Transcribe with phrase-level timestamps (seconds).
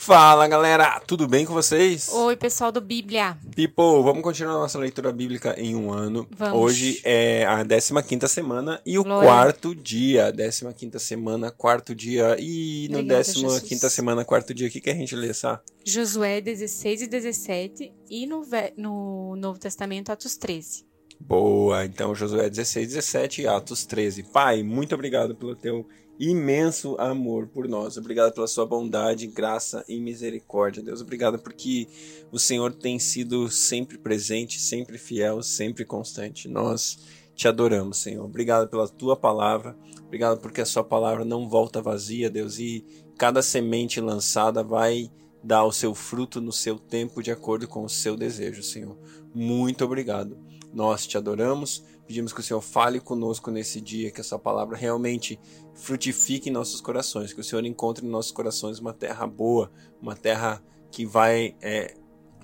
[0.00, 2.08] Fala galera, tudo bem com vocês?
[2.12, 3.36] Oi, pessoal do Bíblia.
[3.56, 6.24] People, vamos continuar nossa leitura bíblica em um ano.
[6.30, 6.56] Vamos.
[6.56, 9.28] Hoje é a 15 semana e o Glória.
[9.28, 10.32] quarto dia.
[10.32, 12.36] 15 semana, quarto dia.
[12.38, 13.92] E no Obrigada, 15 Jesus.
[13.92, 15.60] semana, quarto dia, o que, que a gente lê, Sá?
[15.84, 18.46] Josué 16 e 17 e no,
[18.76, 20.86] no Novo Testamento Atos 13.
[21.20, 24.22] Boa, então Josué 16, 17 e Atos 13.
[24.22, 25.84] Pai, muito obrigado pelo teu
[26.18, 27.96] imenso amor por nós.
[27.96, 31.00] Obrigado pela sua bondade, graça e misericórdia, Deus.
[31.00, 31.86] Obrigado porque
[32.32, 36.48] o Senhor tem sido sempre presente, sempre fiel, sempre constante.
[36.48, 36.98] Nós
[37.34, 38.24] te adoramos, Senhor.
[38.24, 39.76] Obrigado pela tua palavra.
[40.04, 42.84] Obrigado porque a sua palavra não volta vazia, Deus, e
[43.16, 45.10] cada semente lançada vai
[45.42, 48.98] dar o seu fruto no seu tempo de acordo com o seu desejo, Senhor.
[49.32, 50.36] Muito obrigado.
[50.72, 55.38] Nós te adoramos, pedimos que o Senhor fale conosco nesse dia, que essa palavra realmente
[55.74, 60.16] frutifique em nossos corações, que o Senhor encontre em nossos corações uma terra boa, uma
[60.16, 61.94] terra que vai, é,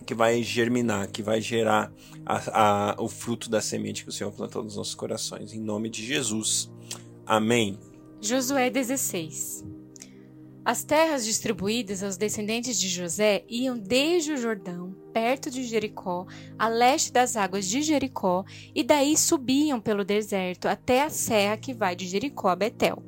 [0.04, 1.90] que vai germinar, que vai gerar
[2.26, 5.54] a- a- o fruto da semente que o Senhor plantou nos nossos corações.
[5.54, 6.70] Em nome de Jesus.
[7.24, 7.78] Amém.
[8.20, 9.64] Josué 16.
[10.64, 16.26] As terras distribuídas aos descendentes de José iam desde o Jordão, perto de Jericó,
[16.58, 21.74] a leste das águas de Jericó, e daí subiam pelo deserto até a serra que
[21.74, 23.02] vai de Jericó a Betel.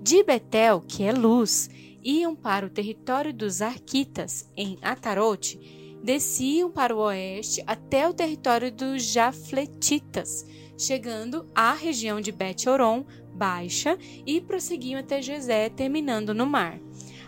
[0.00, 1.68] De Betel, que é luz,
[2.02, 5.60] iam para o território dos Arquitas, em Atarote,
[6.02, 10.46] desciam para o oeste até o território dos Jafletitas,
[10.78, 16.78] chegando à região de Bet-Oron, baixa, e prosseguiam até Jezé, terminando no mar.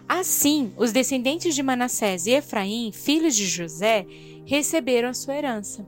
[0.09, 4.07] Assim, os descendentes de Manassés e Efraim, filhos de José,
[4.45, 5.87] receberam a sua herança.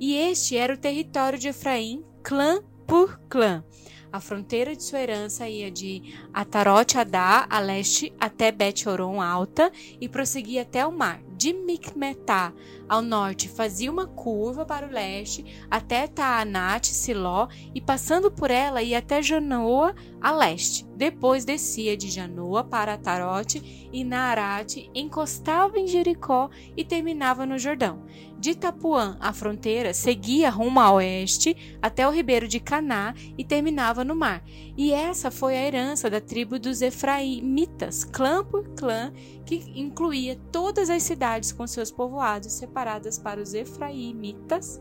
[0.00, 3.64] E este era o território de Efraim, clã por clã.
[4.12, 10.08] A fronteira de sua herança ia de Atarote Adá, a leste, até Bet-Oron alta e
[10.08, 11.20] prosseguia até o mar.
[11.36, 12.52] De Micmetá
[12.88, 18.82] ao norte fazia uma curva para o leste até Taanate, Siló e passando por ela
[18.82, 20.86] ia até Janoa a leste.
[20.96, 28.04] Depois descia de Janoa para Atarote e Naarate, encostava em Jericó e terminava no Jordão.
[28.38, 34.04] De Tapuã, a fronteira seguia rumo a oeste até o ribeiro de Caná e terminava
[34.04, 34.44] no mar.
[34.76, 39.12] E essa foi a herança da tribo dos Efraimitas, clã por clã,
[39.46, 44.80] que incluía todas as cidades com seus povoados separadas para os Efraimitas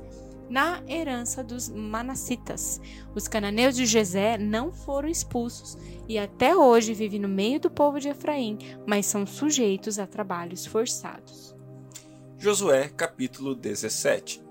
[0.50, 2.81] na herança dos Manassitas.
[3.16, 5.78] Os cananeus de Jezé não foram expulsos
[6.08, 10.66] e até hoje vivem no meio do povo de Efraim, mas são sujeitos a trabalhos
[10.66, 11.56] forçados.
[12.38, 14.43] Josué, capítulo 17.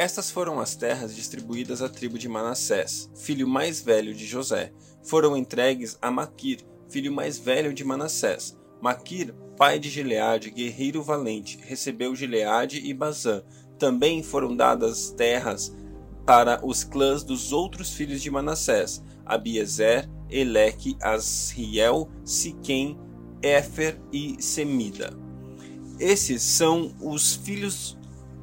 [0.00, 4.72] Estas foram as terras distribuídas à tribo de Manassés, filho mais velho de José.
[5.02, 8.58] Foram entregues a Maquir, filho mais velho de Manassés.
[8.80, 13.42] Maquir, pai de Gileade, guerreiro valente, recebeu Gileade e Bazã.
[13.78, 15.70] Também foram dadas terras
[16.24, 22.98] para os clãs dos outros filhos de Manassés, Abiezer, Eleque, Asriel, Siquém,
[23.42, 25.14] Éfer e Semida.
[25.98, 27.99] Esses são os filhos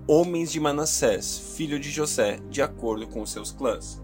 [0.07, 4.01] homens de Manassés, filho de José, de acordo com seus clãs.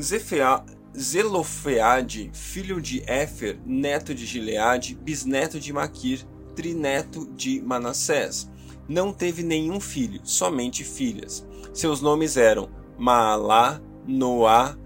[0.00, 0.64] Zefea-
[0.96, 6.24] Zelofeade, filho de Éfer, neto de Gileade, bisneto de Maquir,
[6.54, 8.48] trineto de Manassés.
[8.88, 11.44] Não teve nenhum filho, somente filhas.
[11.72, 14.76] Seus nomes eram Maalá, Noá,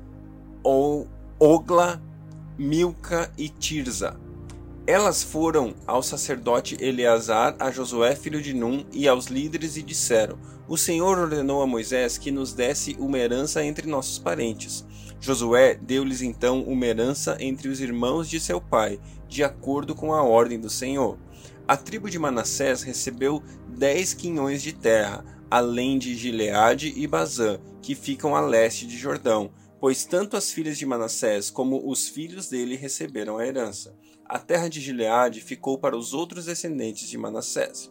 [1.38, 2.03] Ogla,
[2.56, 4.19] Milca e Tirza.
[4.88, 10.38] Elas foram ao sacerdote Eleazar, a Josué filho de Num e aos líderes e disseram:
[10.66, 14.87] O Senhor ordenou a Moisés que nos desse uma herança entre nossos parentes.
[15.21, 20.22] Josué deu-lhes então uma herança entre os irmãos de seu pai, de acordo com a
[20.22, 21.19] ordem do Senhor.
[21.69, 27.94] A tribo de Manassés recebeu dez quinhões de terra, além de Gileade e Bazã, que
[27.94, 29.50] ficam a leste de Jordão,
[29.81, 33.97] pois tanto as filhas de Manassés como os filhos dele receberam a herança.
[34.25, 37.91] A terra de Gileade ficou para os outros descendentes de Manassés.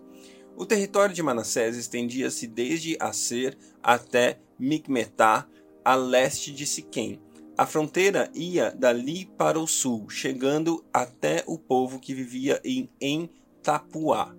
[0.55, 5.47] O território de Manassés estendia-se desde Aser até Micmetá,
[5.85, 7.21] a leste de Siquém.
[7.57, 13.29] A fronteira ia dali para o sul, chegando até o povo que vivia em, em
[13.63, 14.35] Tapuá.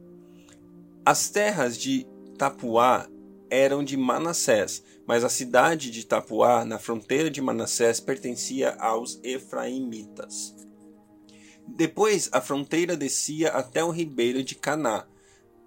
[1.04, 2.06] As terras de
[2.36, 3.08] Tapuá
[3.50, 10.54] eram de Manassés, mas a cidade de Tapuá, na fronteira de Manassés, pertencia aos Efraimitas.
[11.66, 15.06] Depois a fronteira descia até o ribeiro de Caná.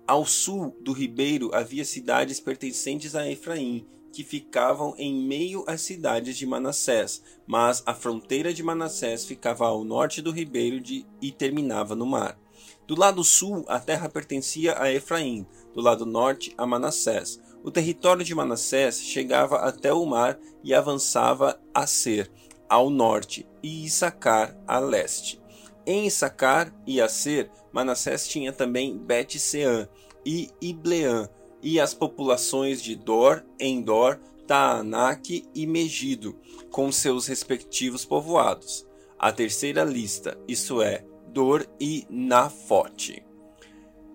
[0.06, 6.38] Ao sul do ribeiro havia cidades pertencentes a Efraim, que ficavam em meio às cidades
[6.38, 11.96] de Manassés, mas a fronteira de Manassés ficava ao norte do ribeiro de, e terminava
[11.96, 12.38] no mar.
[12.86, 17.40] Do lado sul, a terra pertencia a Efraim, do lado norte, a Manassés.
[17.64, 22.32] O território de Manassés chegava até o mar e avançava a Ser,
[22.68, 25.40] ao norte, e Issacar a leste.
[25.86, 29.88] Em Issacar e Aser, Manassés tinha também Bet-Sean
[30.26, 31.30] e Ibleã,
[31.62, 36.36] e as populações de Dor, Endor, Taanak e Megido,
[36.72, 38.88] com seus respectivos povoados.
[39.18, 43.24] A terceira lista, isto é, Dor e Nafote.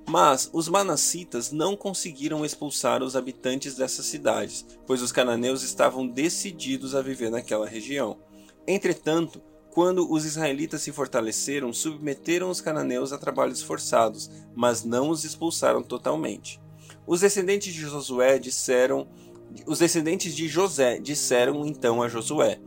[0.09, 6.95] Mas os manassitas não conseguiram expulsar os habitantes dessas cidades, pois os cananeus estavam decididos
[6.95, 8.17] a viver naquela região.
[8.67, 9.43] Entretanto,
[9.77, 15.83] quando os israelitas se fortaleceram, submeteram os cananeus a trabalhos forçados, mas não os expulsaram
[15.83, 16.59] totalmente.
[17.07, 19.07] Os descendentes de Josué disseram,
[19.67, 22.59] os descendentes de José disseram então a Josué: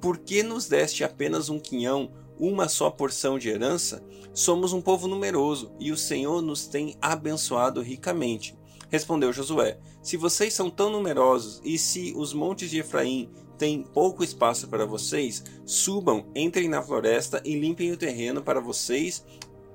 [0.00, 4.04] Por que nos deste apenas um quinhão, uma só porção de herança?
[4.32, 8.56] Somos um povo numeroso e o Senhor nos tem abençoado ricamente.
[8.88, 14.22] Respondeu Josué: Se vocês são tão numerosos e se os montes de Efraim têm pouco
[14.22, 19.24] espaço para vocês, subam, entrem na floresta e limpem o terreno para vocês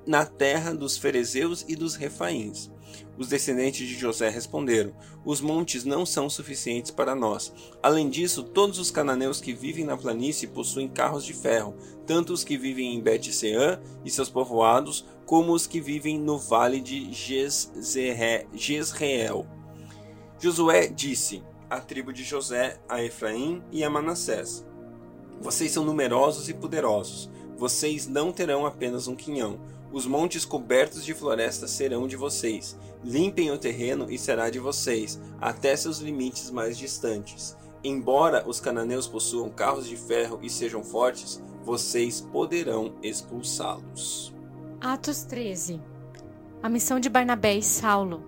[0.06, 2.70] na terra dos ferezeus e dos refaíns.
[3.16, 4.92] Os descendentes de José responderam:
[5.24, 7.52] Os montes não são suficientes para nós.
[7.82, 11.76] Além disso, todos os cananeus que vivem na planície possuem carros de ferro,
[12.06, 16.80] tanto os que vivem em Bet-Sean e seus povoados, como os que vivem no vale
[16.80, 17.12] de
[18.52, 19.46] Jezreel.
[20.38, 24.66] Josué disse à tribo de José, a Efraim e a Manassés:
[25.40, 27.30] Vocês são numerosos e poderosos.
[27.56, 29.60] Vocês não terão apenas um quinhão.
[29.94, 35.20] Os montes cobertos de floresta serão de vocês Limpem o terreno e será de vocês,
[35.38, 37.54] até seus limites mais distantes.
[37.84, 44.34] Embora os cananeus possuam carros de ferro e sejam fortes, vocês poderão expulsá-los.
[44.80, 45.82] Atos 13
[46.62, 48.24] A missão de Barnabé e Saulo.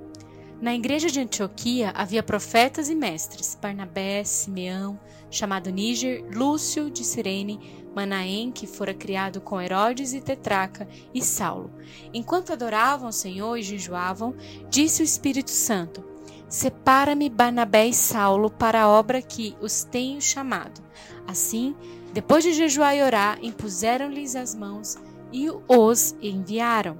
[0.60, 7.85] Na igreja de Antioquia havia profetas e mestres: Barnabé, Simeão, chamado Níger, Lúcio de Cirene,
[7.96, 11.70] Manaém, que fora criado com Herodes e Tetraca, e Saulo.
[12.12, 14.34] Enquanto adoravam o Senhor e jejuavam,
[14.68, 16.04] disse o Espírito Santo:
[16.46, 20.82] Separa-me Barnabé e Saulo para a obra que os tenho chamado.
[21.26, 21.74] Assim,
[22.12, 24.98] depois de jejuar e orar, impuseram-lhes as mãos
[25.32, 26.98] e os enviaram.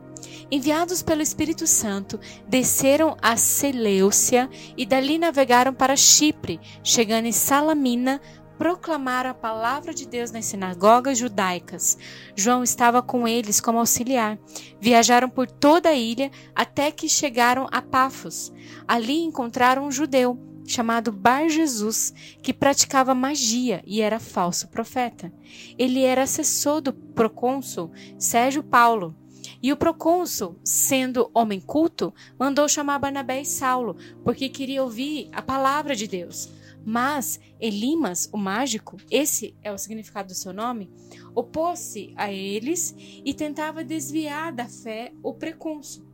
[0.51, 8.21] Enviados pelo Espírito Santo, desceram a Seleucia e dali navegaram para Chipre, chegando em Salamina,
[8.59, 11.99] proclamaram a palavra de Deus nas sinagogas judaicas.
[12.35, 14.39] João estava com eles como auxiliar.
[14.81, 18.53] Viajaram por toda a ilha até que chegaram a Pafos.
[18.87, 22.13] Ali encontraram um judeu chamado Bar Jesus,
[22.43, 25.33] que praticava magia e era falso profeta.
[25.79, 29.15] Ele era assessor do procônsul Sérgio Paulo.
[29.63, 35.41] E o procônsul, sendo homem culto, mandou chamar Barnabé e Saulo, porque queria ouvir a
[35.41, 36.51] palavra de Deus.
[36.89, 40.89] Mas Elimas, o mágico, esse é o significado do seu nome,
[41.35, 42.95] opôs-se a eles
[43.25, 46.07] e tentava desviar da fé o precônsul.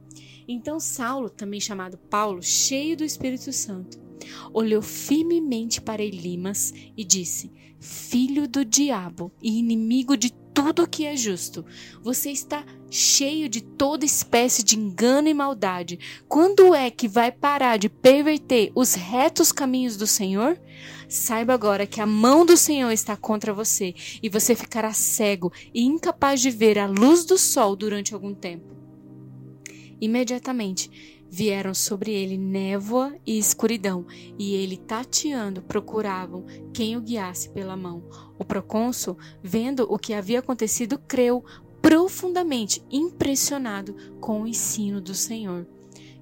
[0.49, 4.01] Então Saulo, também chamado Paulo, cheio do Espírito Santo,
[4.51, 11.17] olhou firmemente para Elimas e disse: Filho do diabo e inimigo de tudo que é
[11.17, 11.65] justo.
[12.03, 15.99] Você está cheio de toda espécie de engano e maldade.
[16.29, 20.61] Quando é que vai parar de perverter os retos caminhos do Senhor?
[21.09, 25.83] Saiba agora que a mão do Senhor está contra você e você ficará cego e
[25.83, 28.82] incapaz de ver a luz do sol durante algum tempo.
[30.03, 30.91] Imediatamente
[31.31, 34.05] vieram sobre ele névoa e escuridão,
[34.37, 36.45] e ele tateando procuravam
[36.75, 38.03] quem o guiasse pela mão.
[38.37, 41.45] O procônsul, vendo o que havia acontecido, creu,
[41.81, 45.69] profundamente impressionado com o ensino do Senhor.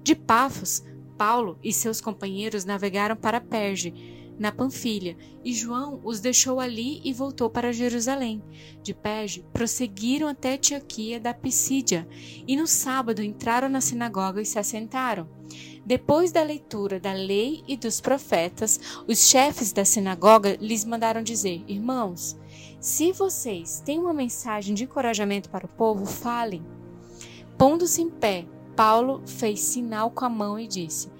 [0.03, 0.83] De Pafos,
[1.17, 7.13] Paulo e seus companheiros navegaram para Perge na Panfilha, e João os deixou ali e
[7.13, 8.41] voltou para Jerusalém.
[8.81, 12.07] De Perge, prosseguiram até Antioquia da Pisídia,
[12.47, 15.29] e no sábado entraram na sinagoga e se assentaram.
[15.85, 21.63] Depois da leitura da lei e dos profetas, os chefes da sinagoga lhes mandaram dizer:
[21.67, 22.35] Irmãos,
[22.79, 26.65] se vocês têm uma mensagem de encorajamento para o povo, falem.
[27.59, 31.11] Pondo-se em pé, Paulo fez sinal com a mão e disse: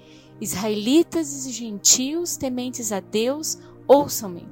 [0.42, 4.44] Israelitas e gentios tementes a Deus, ouçam-me.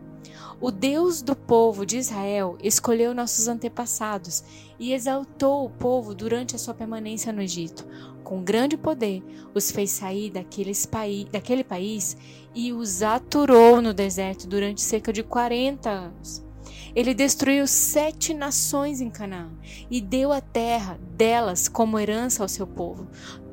[0.60, 4.44] O Deus do povo de Israel escolheu nossos antepassados
[4.78, 7.84] e exaltou o povo durante a sua permanência no Egito.
[8.22, 9.20] Com grande poder,
[9.52, 10.32] os fez sair
[10.88, 12.16] paí daquele país
[12.54, 16.44] e os aturou no deserto durante cerca de 40 anos.
[16.94, 19.50] Ele destruiu sete nações em Canaã
[19.90, 23.08] e deu a terra delas como herança ao seu povo.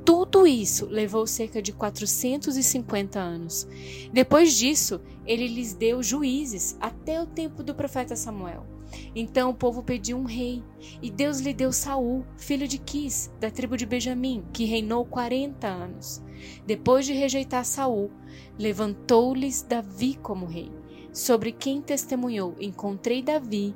[0.07, 3.67] Tudo isso levou cerca de 450 anos.
[4.13, 8.65] Depois disso, ele lhes deu juízes até o tempo do profeta Samuel.
[9.13, 10.63] Então o povo pediu um rei,
[11.01, 15.67] e Deus lhe deu Saul, filho de Quis, da tribo de Benjamim, que reinou 40
[15.67, 16.23] anos.
[16.65, 18.09] Depois de rejeitar Saul,
[18.57, 20.71] levantou-lhes Davi como rei
[21.17, 23.75] sobre quem testemunhou: Encontrei Davi,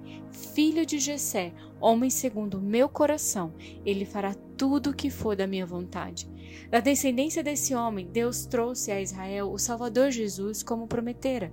[0.54, 3.54] filho de Jessé, homem segundo o meu coração.
[3.84, 6.30] Ele fará tudo o que for da minha vontade.
[6.70, 11.52] Da descendência desse homem, Deus trouxe a Israel o Salvador Jesus como prometera.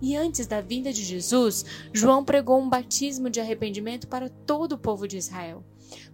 [0.00, 4.78] E antes da vinda de Jesus, João pregou um batismo de arrependimento para todo o
[4.78, 5.64] povo de Israel.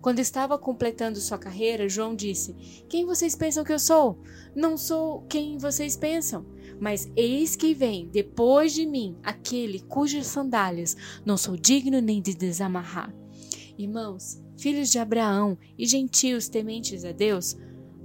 [0.01, 4.19] Quando estava completando sua carreira, João disse: Quem vocês pensam que eu sou?
[4.55, 6.45] Não sou quem vocês pensam.
[6.83, 12.35] Mas eis que vem depois de mim aquele cujas sandálias não sou digno nem de
[12.35, 13.15] desamarrar.
[13.79, 17.57] Irmãos, filhos de Abraão e gentios tementes a Deus,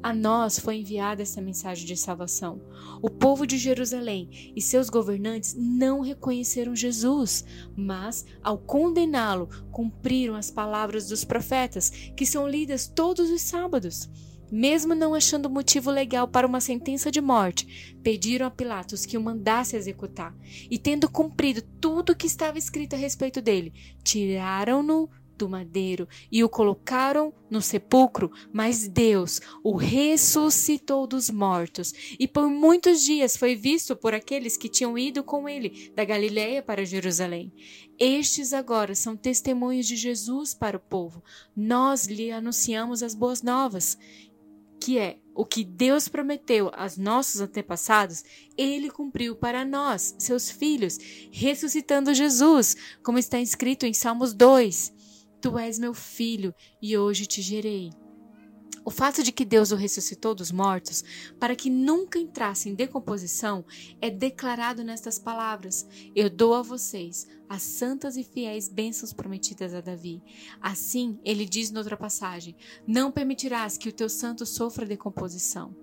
[0.03, 2.61] a nós foi enviada essa mensagem de salvação.
[3.01, 7.43] O povo de Jerusalém e seus governantes não reconheceram Jesus,
[7.75, 14.07] mas, ao condená-lo, cumpriram as palavras dos profetas, que são lidas todos os sábados.
[14.51, 19.21] Mesmo não achando motivo legal para uma sentença de morte, pediram a Pilatos que o
[19.21, 20.35] mandasse executar.
[20.69, 23.73] E tendo cumprido tudo o que estava escrito a respeito dele,
[24.03, 32.27] tiraram-no do madeiro e o colocaram no sepulcro, mas Deus o ressuscitou dos mortos, e
[32.27, 36.85] por muitos dias foi visto por aqueles que tinham ido com ele da Galiléia para
[36.85, 37.53] Jerusalém.
[37.99, 41.23] Estes agora são testemunhos de Jesus para o povo.
[41.55, 43.97] Nós lhe anunciamos as boas novas
[44.79, 48.23] que é o que Deus prometeu aos nossos antepassados,
[48.57, 50.97] ele cumpriu para nós, seus filhos,
[51.31, 54.93] ressuscitando Jesus, como está escrito em Salmos 2.
[55.39, 57.91] Tu és meu filho e hoje te gerei.
[58.87, 61.03] O fato de que Deus o ressuscitou dos mortos
[61.37, 63.65] para que nunca entrasse em decomposição
[63.99, 69.81] é declarado nestas palavras: Eu dou a vocês as santas e fiéis bênçãos prometidas a
[69.81, 70.23] Davi.
[70.61, 72.55] Assim, ele diz noutra passagem:
[72.87, 75.75] Não permitirás que o teu santo sofra decomposição.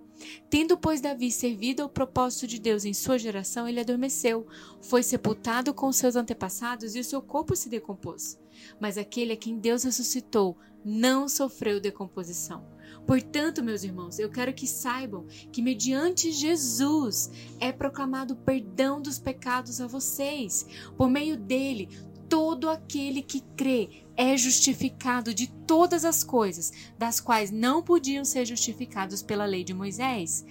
[0.48, 4.46] Tendo, pois, Davi servido ao propósito de Deus em sua geração, ele adormeceu,
[4.80, 8.40] foi sepultado com seus antepassados e o seu corpo se decompôs.
[8.80, 12.73] Mas aquele a quem Deus ressuscitou não sofreu decomposição.
[13.06, 19.18] Portanto, meus irmãos, eu quero que saibam que mediante Jesus é proclamado o perdão dos
[19.18, 20.66] pecados a vocês.
[20.96, 21.88] Por meio dele,
[22.28, 28.44] todo aquele que crê é justificado de todas as coisas, das quais não podiam ser
[28.44, 30.44] justificados pela lei de Moisés.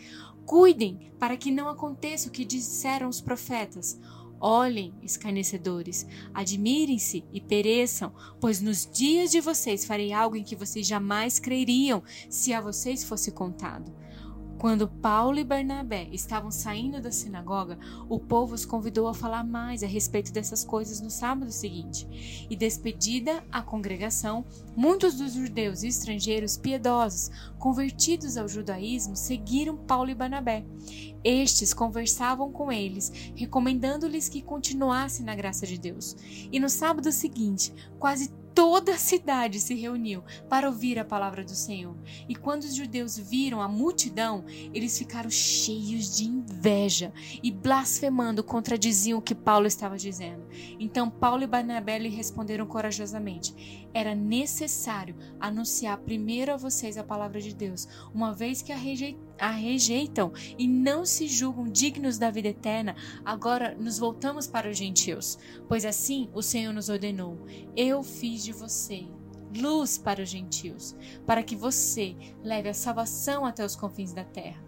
[0.46, 4.00] Cuidem para que não aconteça o que disseram os profetas.
[4.46, 10.86] Olhem, escarnecedores, admirem-se e pereçam, pois nos dias de vocês farei algo em que vocês
[10.86, 13.96] jamais creriam se a vocês fosse contado.
[14.64, 17.78] Quando Paulo e Barnabé estavam saindo da sinagoga,
[18.08, 22.48] o povo os convidou a falar mais a respeito dessas coisas no sábado seguinte.
[22.50, 27.30] E despedida a congregação, muitos dos judeus e estrangeiros piedosos,
[27.60, 30.66] convertidos ao judaísmo, seguiram Paulo e Barnabé.
[31.26, 36.16] Estes conversavam com eles, recomendando-lhes que continuassem na graça de Deus.
[36.50, 41.56] E no sábado seguinte, quase toda a cidade se reuniu para ouvir a palavra do
[41.56, 41.96] Senhor.
[42.28, 49.20] E quando os judeus viram a multidão, eles ficaram cheios de inveja e blasfemando contradiziam
[49.20, 50.48] o que Paulo estava dizendo.
[50.80, 57.42] Então Paulo e Barnabé lhe responderam corajosamente: Era necessário anunciar primeiro a vocês a palavra
[57.42, 62.32] de Deus, uma vez que a rejeitaram a rejeitam e não se julgam dignos da
[62.32, 65.38] vida eterna, agora nos voltamos para os gentios.
[65.68, 67.38] Pois assim o Senhor nos ordenou:
[67.76, 69.06] Eu fiz de você
[69.56, 74.64] luz para os gentios, para que você leve a salvação até os confins da terra.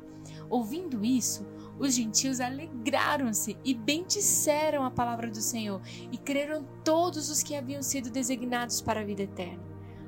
[0.50, 1.46] Ouvindo isso,
[1.80, 5.82] os gentios alegraram-se e bendisseram a palavra do Senhor,
[6.12, 9.64] e creram todos os que haviam sido designados para a vida eterna.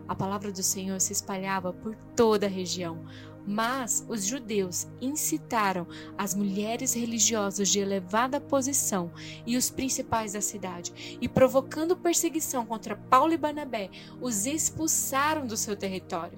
[0.07, 3.03] A palavra do Senhor se espalhava por toda a região.
[3.47, 5.87] Mas os judeus incitaram
[6.17, 9.09] as mulheres religiosas de elevada posição
[9.45, 13.89] e os principais da cidade, e provocando perseguição contra Paulo e Barnabé,
[14.19, 16.37] os expulsaram do seu território.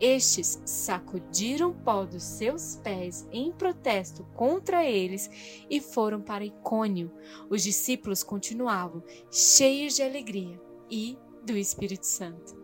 [0.00, 5.30] Estes sacudiram o pó dos seus pés em protesto contra eles
[5.68, 7.12] e foram para Icônio.
[7.50, 12.63] Os discípulos continuavam cheios de alegria e do Espírito Santo.